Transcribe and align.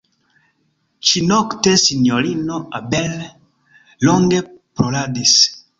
Ĉinokte 1.09 1.75
Sinjorino 1.83 2.59
Abel 2.81 3.15
longe 4.09 4.43
ploradis. 4.57 5.41